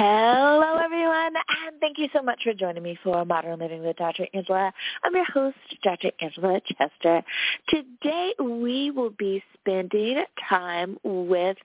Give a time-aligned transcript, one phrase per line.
[0.00, 1.34] Hello, everyone,
[1.66, 4.28] and thank you so much for joining me for Modern Living with Dr.
[4.32, 4.72] Angela.
[5.02, 6.12] I'm your host, Dr.
[6.20, 7.20] Angela Chester.
[7.68, 11.56] Today, we will be spending time with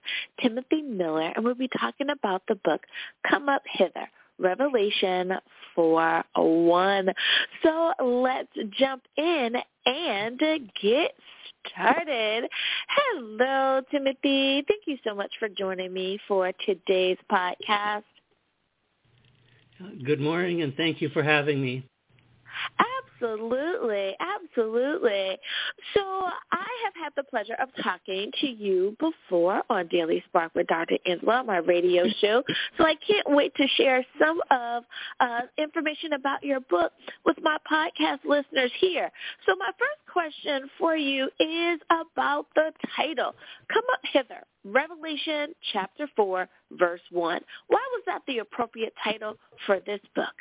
[0.42, 2.80] Timothy Miller, and we'll be talking about the book
[3.24, 4.08] Come Up Hither,
[4.40, 5.34] Revelation
[5.76, 7.08] 4 1.
[7.62, 9.54] So let's jump in
[9.86, 10.40] and
[10.82, 11.12] get
[11.68, 12.48] started.
[12.88, 14.64] Hello, Timothy.
[14.66, 18.02] Thank you so much for joining me for today's podcast.
[20.04, 21.86] Good morning, and thank you for having me.
[23.20, 25.38] Absolutely, absolutely.
[25.94, 30.66] So I have had the pleasure of talking to you before on Daily Spark with
[30.66, 30.98] Dr.
[31.06, 32.42] Angela, my radio show.
[32.76, 34.84] So I can't wait to share some of
[35.20, 36.92] uh, information about your book
[37.24, 39.10] with my podcast listeners here.
[39.46, 43.34] So my first question for you is about the title.
[43.72, 44.42] Come up hither.
[44.64, 47.40] Revelation chapter 4, verse 1.
[47.66, 49.34] Why was that the appropriate title
[49.66, 50.32] for this book?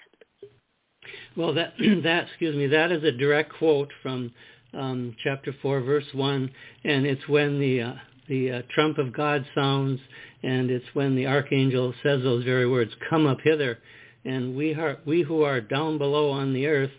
[1.36, 1.74] Well, that
[2.04, 4.32] that excuse me, that is a direct quote from
[4.74, 6.50] um, chapter four, verse one,
[6.84, 7.94] and it's when the uh,
[8.28, 10.00] the uh, trump of God sounds,
[10.44, 13.80] and it's when the archangel says those very words, "Come up hither,"
[14.26, 16.92] and we are we who are down below on the earth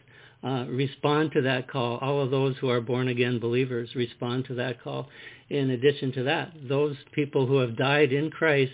[0.44, 1.98] uh, respond to that call.
[1.98, 5.08] All of those who are born again believers respond to that call.
[5.48, 8.72] In addition to that, those people who have died in Christ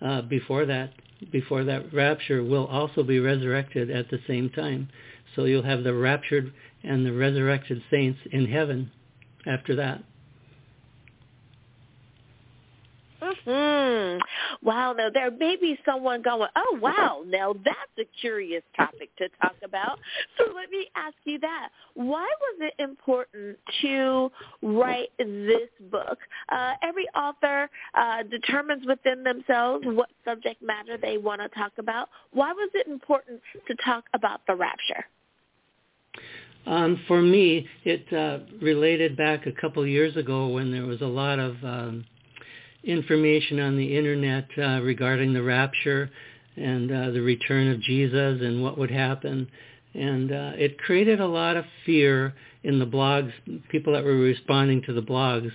[0.00, 0.92] uh, before that
[1.30, 4.88] before that rapture will also be resurrected at the same time.
[5.34, 6.52] So you'll have the raptured
[6.82, 8.90] and the resurrected saints in heaven
[9.46, 10.02] after that.
[13.20, 14.18] Hmm.
[14.62, 14.92] Wow.
[14.92, 17.22] Now there may be someone going, "Oh, wow.
[17.26, 19.98] Now that's a curious topic to talk about."
[20.36, 24.30] So let me ask you that: Why was it important to
[24.62, 26.18] write this book?
[26.48, 32.08] Uh, every author uh, determines within themselves what subject matter they want to talk about.
[32.32, 35.04] Why was it important to talk about the rapture?
[36.66, 41.06] Um, for me, it uh, related back a couple years ago when there was a
[41.06, 42.04] lot of um,
[42.84, 46.10] information on the internet uh, regarding the rapture
[46.56, 49.48] and uh, the return of Jesus and what would happen.
[49.94, 53.32] And uh, it created a lot of fear in the blogs,
[53.70, 55.50] people that were responding to the blogs.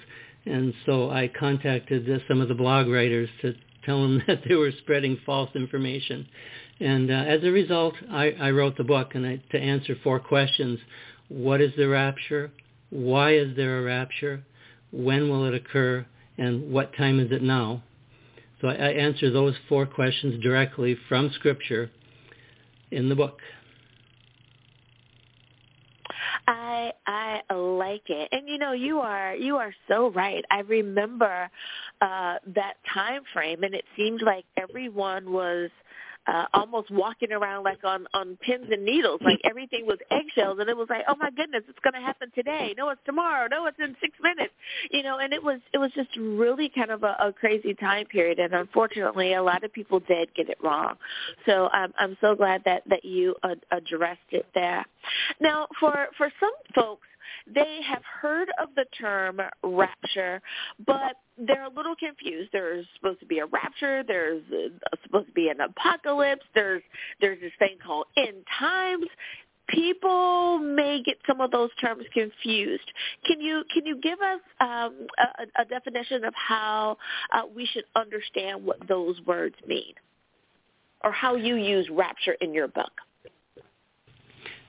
[0.46, 3.54] And so I contacted uh, some of the blog writers to
[3.86, 6.28] tell them that they were spreading false information.
[6.80, 10.20] And uh, as a result, I, I wrote the book and I, to answer four
[10.20, 10.80] questions.
[11.30, 12.52] What is the rapture?
[12.90, 14.44] Why is there a rapture?
[14.92, 16.06] When will it occur?
[16.38, 17.84] And what time is it now?
[18.62, 21.92] So I, I answer those four questions directly from Scripture
[22.92, 23.40] in the book.
[26.48, 30.44] I I like it, and you know you are you are so right.
[30.52, 31.50] I remember
[32.02, 35.70] uh, that time frame, and it seemed like everyone was
[36.28, 40.70] uh, almost walking around like on on pins and needles, like everything was eggshells, and
[40.70, 42.74] it was like, oh my goodness, it's going to happen today.
[42.78, 43.48] No, it's tomorrow.
[43.50, 44.54] No, it's in six minutes.
[44.92, 48.06] You know, and it was it was just really kind of a, a crazy time
[48.06, 50.96] period, and unfortunately, a lot of people did get it wrong.
[51.46, 54.86] So um, I'm so glad that that you uh, addressed it there.
[55.40, 57.08] Now, for for some folks
[57.54, 60.42] they have heard of the term rapture,
[60.86, 62.50] but they're a little confused.
[62.52, 64.04] There's supposed to be a rapture.
[64.04, 64.44] There's
[65.04, 66.46] supposed to be an apocalypse.
[66.54, 66.84] There's
[67.22, 69.08] there's this thing called end times.
[69.70, 72.92] People may get some of those terms confused.
[73.26, 76.98] Can you can you give us um, a, a, definition of how
[77.32, 79.94] uh, we should understand what those words mean,
[81.04, 82.92] or how you use rapture in your book?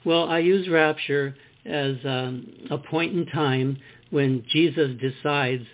[0.04, 1.34] Well, I use rapture
[1.66, 3.78] as um, a point in time
[4.10, 5.64] when Jesus decides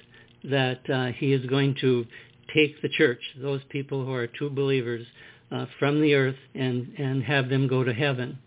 [0.45, 2.07] that uh, he is going to
[2.55, 5.07] take the church, those people who are true believers,
[5.53, 8.39] uh, from the earth and, and have them go to heaven.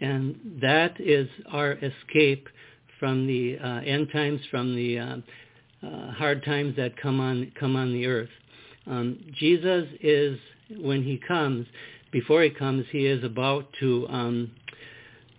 [0.00, 2.48] And that is our escape
[2.98, 5.16] from the uh, end times, from the uh,
[5.86, 8.30] uh, hard times that come on come on the earth.
[8.86, 10.38] Um, Jesus is
[10.78, 11.66] when he comes.
[12.12, 14.50] Before he comes, he is about to um,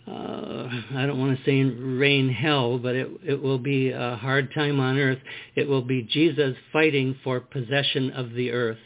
[0.08, 4.54] uh, I don't want to say rain hell, but it, it will be a hard
[4.54, 5.20] time on earth.
[5.56, 8.78] It will be Jesus fighting for possession of the earth.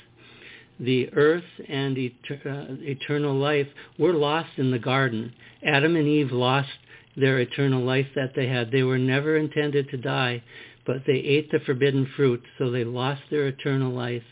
[0.79, 3.68] The earth and et- uh, eternal life
[4.00, 5.33] were lost in the garden.
[5.63, 6.69] Adam and Eve lost
[7.15, 8.71] their eternal life that they had.
[8.71, 10.41] They were never intended to die,
[10.88, 14.24] but they ate the forbidden fruit, so they lost their eternal life.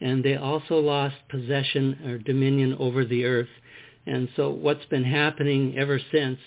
[0.00, 3.48] And they also lost possession or dominion over the earth
[4.06, 6.38] and so what's been happening ever since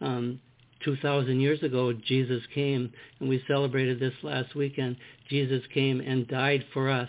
[0.00, 0.40] um,
[0.84, 4.96] 2,000 years ago, Jesus came, and we celebrated this last weekend.
[5.30, 7.08] Jesus came and died for us.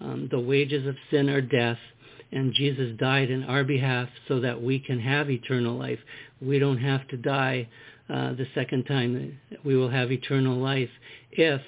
[0.00, 1.78] Um, the wages of sin are death,
[2.30, 5.98] and Jesus died in our behalf so that we can have eternal life.
[6.40, 7.68] We don't have to die
[8.08, 9.38] uh, the second time.
[9.64, 10.90] We will have eternal life
[11.32, 11.60] if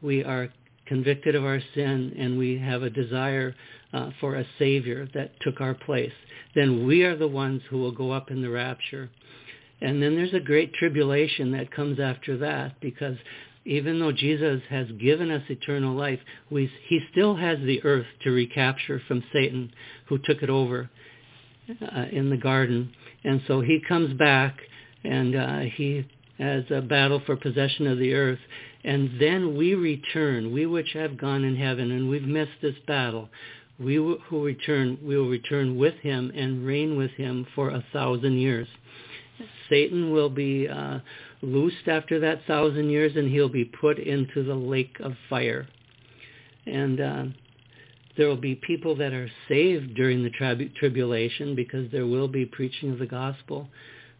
[0.00, 0.48] we are
[0.88, 3.54] convicted of our sin and we have a desire
[3.92, 6.12] uh, for a Savior that took our place.
[6.54, 9.10] Then we are the ones who will go up in the rapture.
[9.80, 13.16] And then there's a great tribulation that comes after that because
[13.64, 16.20] even though Jesus has given us eternal life,
[16.50, 19.72] we, he still has the earth to recapture from Satan
[20.08, 20.90] who took it over
[21.70, 22.92] uh, in the garden.
[23.24, 24.56] And so he comes back
[25.04, 26.06] and uh, he
[26.38, 28.38] has a battle for possession of the earth.
[28.84, 33.28] And then we return, we which have gone in heaven, and we've missed this battle.
[33.78, 38.38] We who return, we will return with him and reign with him for a thousand
[38.38, 38.68] years.
[39.68, 40.98] Satan will be uh,
[41.42, 45.68] loosed after that thousand years, and he'll be put into the lake of fire.
[46.66, 47.24] And uh,
[48.16, 52.44] there will be people that are saved during the trib- tribulation because there will be
[52.44, 53.68] preaching of the gospel.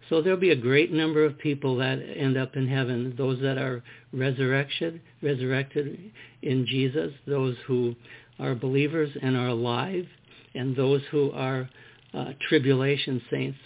[0.08, 3.58] So there'll be a great number of people that end up in heaven, those that
[3.58, 6.12] are resurrected, resurrected
[6.42, 7.94] in Jesus, those who
[8.38, 10.06] are believers and are alive,
[10.54, 11.68] and those who are
[12.14, 13.58] uh, tribulation saints,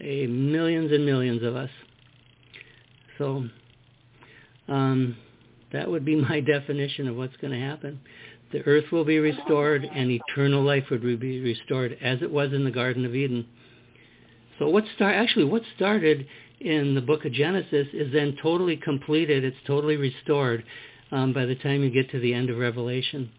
[0.00, 1.70] a millions and millions of us.
[3.16, 3.44] So
[4.68, 5.16] um,
[5.72, 8.00] that would be my definition of what's going to happen.
[8.52, 12.64] The earth will be restored and eternal life would be restored as it was in
[12.64, 13.46] the Garden of Eden.
[14.60, 16.26] So what start actually what started
[16.60, 19.42] in the book of Genesis is then totally completed.
[19.42, 20.64] It's totally restored
[21.10, 23.30] um, by the time you get to the end of Revelation.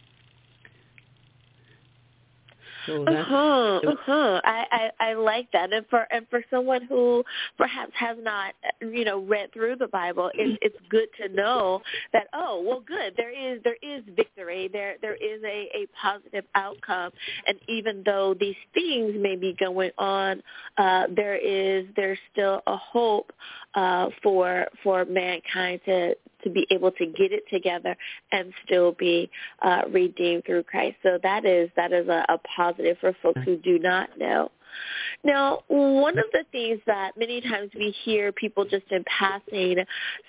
[2.86, 4.42] So uh-huh, uh-huh.
[4.44, 7.24] I, I I like that, and for and for someone who
[7.58, 11.82] perhaps has not, you know, read through the Bible, it's it's good to know
[12.14, 13.14] that oh well, good.
[13.18, 14.70] There is there is victory.
[14.72, 17.12] There there is a a positive outcome,
[17.48, 20.42] and even though these things may be going on,
[20.78, 23.32] uh, there is there's still a hope
[23.76, 27.96] uh, for for mankind to to be able to get it together
[28.32, 29.30] and still be
[29.62, 30.98] uh, redeemed through Christ.
[31.04, 34.52] So that is that is a, a positive for folks who do not know.
[35.24, 39.78] Now, one of the things that many times we hear people just in passing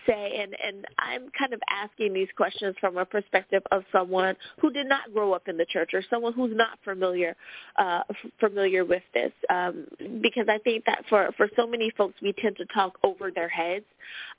[0.07, 4.73] say, and, and I'm kind of asking these questions from a perspective of someone who
[4.73, 7.37] did not grow up in the church or someone who's not familiar
[7.79, 8.03] uh,
[8.39, 9.87] familiar with this, um,
[10.21, 13.49] because I think that for, for so many folks, we tend to talk over their
[13.49, 13.85] heads,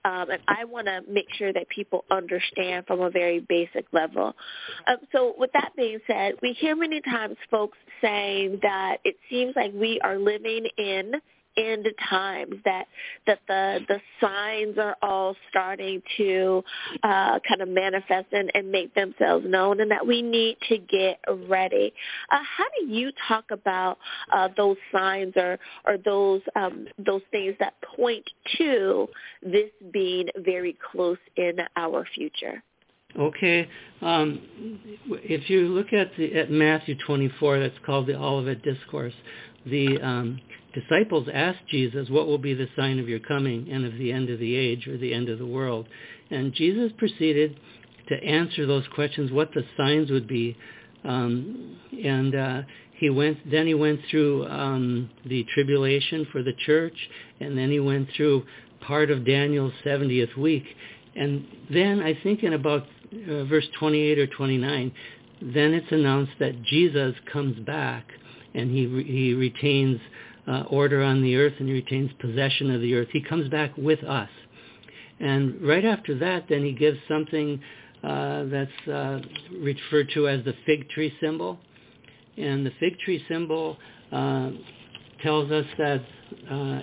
[0.05, 4.33] um, and I want to make sure that people understand from a very basic level.
[4.87, 9.55] Um, so with that being said, we hear many times folks saying that it seems
[9.55, 11.13] like we are living in
[11.57, 12.85] end times that
[13.27, 16.63] that the the signs are all starting to
[17.03, 21.19] uh, kind of manifest and, and make themselves known and that we need to get
[21.47, 21.93] ready.
[22.31, 23.97] Uh, how do you talk about
[24.31, 29.07] uh, those signs or or those um, those things that point to
[29.41, 32.63] this being very close in our future?
[33.15, 33.69] Okay,
[34.01, 34.41] um,
[35.07, 39.13] if you look at the, at Matthew 24, that's called the Olivet Discourse
[39.65, 40.39] the um,
[40.73, 44.29] disciples asked Jesus, what will be the sign of your coming and of the end
[44.29, 45.87] of the age or the end of the world?
[46.29, 47.59] And Jesus proceeded
[48.09, 50.57] to answer those questions, what the signs would be.
[51.03, 52.61] Um, and uh,
[52.97, 56.95] he went, then he went through um, the tribulation for the church,
[57.39, 58.43] and then he went through
[58.81, 60.65] part of Daniel's 70th week.
[61.15, 62.85] And then I think in about
[63.29, 64.91] uh, verse 28 or 29,
[65.41, 68.07] then it's announced that Jesus comes back
[68.53, 69.99] and he re- he retains
[70.47, 73.07] uh, order on the earth and he retains possession of the earth.
[73.11, 74.29] He comes back with us,
[75.19, 77.59] and right after that, then he gives something
[78.03, 79.21] uh, that's uh,
[79.59, 81.59] referred to as the fig tree symbol,
[82.37, 83.77] and the fig tree symbol
[84.11, 84.51] uh,
[85.21, 86.01] tells us that.
[86.49, 86.81] Uh,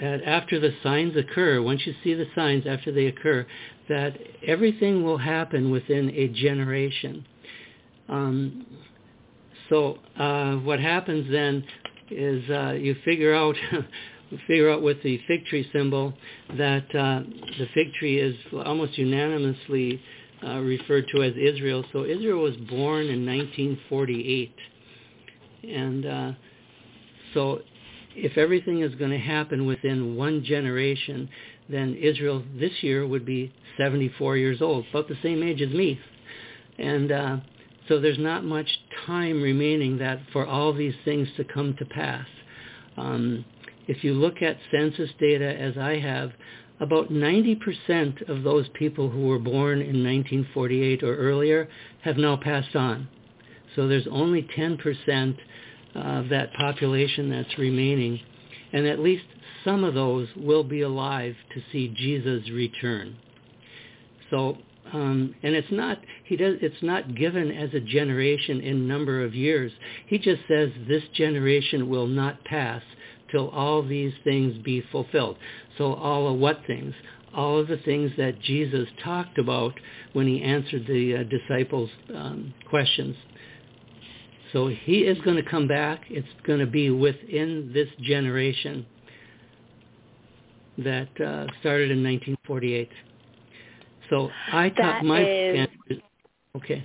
[0.00, 3.44] that after the signs occur, once you see the signs after they occur,
[3.88, 4.16] that
[4.46, 7.26] everything will happen within a generation.
[8.08, 8.66] Um,
[9.68, 11.64] so uh, what happens then
[12.10, 13.56] is uh, you figure out
[14.46, 16.12] figure out with the fig tree symbol
[16.56, 17.22] that uh,
[17.58, 18.34] the fig tree is
[18.64, 20.00] almost unanimously
[20.44, 21.84] uh, referred to as Israel.
[21.92, 24.54] So Israel was born in 1948,
[25.64, 26.32] and uh,
[27.34, 27.60] so
[28.14, 31.28] if everything is going to happen within one generation,
[31.68, 35.98] then Israel this year would be 74 years old, about the same age as me,
[36.78, 37.36] and uh,
[37.88, 38.68] so there's not much
[39.06, 42.26] time remaining that for all these things to come to pass.
[42.96, 43.44] Um,
[43.86, 46.32] if you look at census data as I have,
[46.80, 51.68] about 90% of those people who were born in 1948 or earlier
[52.02, 53.08] have now passed on.
[53.74, 55.36] So there's only 10%
[55.94, 58.20] of that population that's remaining.
[58.72, 59.24] And at least
[59.64, 63.16] some of those will be alive to see Jesus return.
[64.30, 64.58] So,
[64.92, 69.34] um, and it's not he does it's not given as a generation in number of
[69.34, 69.72] years.
[70.06, 72.82] He just says this generation will not pass
[73.30, 75.36] till all these things be fulfilled.
[75.76, 76.94] So all of what things?
[77.34, 79.74] All of the things that Jesus talked about
[80.14, 83.16] when he answered the uh, disciples' um, questions.
[84.52, 86.04] So he is going to come back.
[86.08, 88.86] It's going to be within this generation
[90.78, 92.88] that uh, started in 1948.
[94.10, 95.68] So I taught my is,
[96.56, 96.84] okay.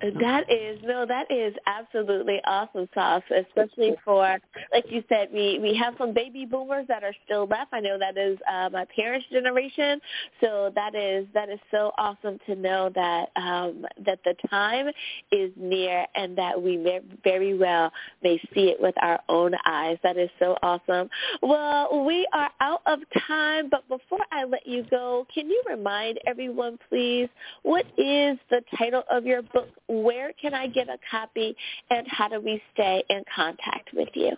[0.00, 4.38] That is no, that is absolutely awesome sauce, especially for
[4.72, 7.72] like you said, we we have some baby boomers that are still left.
[7.72, 10.00] I know that is uh, my parents' generation,
[10.40, 14.88] so that is that is so awesome to know that um, that the time
[15.32, 17.92] is near and that we may, very well
[18.22, 19.98] may see it with our own eyes.
[20.02, 21.10] That is so awesome.
[21.42, 26.18] Well, we are out of time, but before I let you go, can you remind
[26.26, 27.28] everyone, please,
[27.62, 29.68] what is the title of your book?
[29.90, 31.56] Where can I get a copy,
[31.90, 34.36] and how do we stay in contact with you?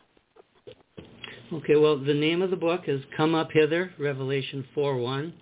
[1.52, 5.32] Okay, well, the name of the book is Come Up Hither, Revelation 4.1.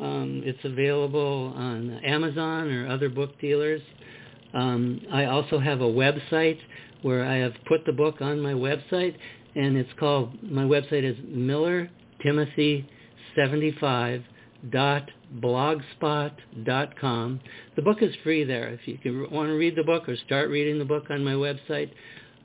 [0.00, 3.82] Um, it's available on Amazon or other book dealers.
[4.54, 6.58] Um, I also have a website
[7.02, 9.14] where I have put the book on my website,
[9.54, 11.90] and it's called, my website is Miller
[12.22, 12.88] Timothy
[13.36, 14.22] 75
[15.40, 17.40] blogspot.com.
[17.76, 18.68] The book is free there.
[18.68, 21.32] If you can, want to read the book or start reading the book on my
[21.32, 21.90] website,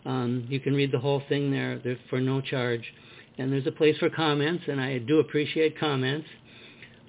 [0.05, 1.79] um, you can read the whole thing there
[2.09, 2.93] for no charge.
[3.37, 6.27] And there's a place for comments, and I do appreciate comments.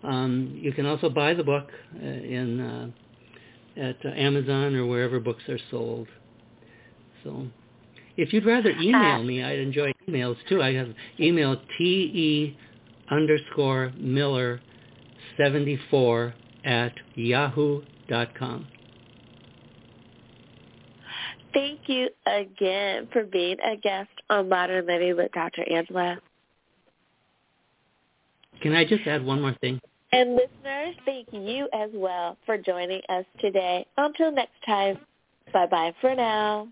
[0.03, 2.89] Um, you can also buy the book uh, in uh,
[3.79, 6.09] at uh, Amazon or wherever books are sold.
[7.25, 7.47] So
[8.17, 10.63] if you'd rather email me, I'd enjoy emails too.
[10.63, 10.89] I have
[11.21, 12.57] email te
[13.11, 14.61] underscore Miller
[15.39, 18.67] 74 at yahoo.com.
[21.55, 25.65] Thank you again for being a guest on Modern Living with Dr.
[25.71, 26.19] Angela.
[28.61, 29.81] Can I just add one more thing?
[30.13, 33.87] And listeners, thank you as well for joining us today.
[33.97, 34.99] Until next time,
[35.53, 36.69] bye-bye for now.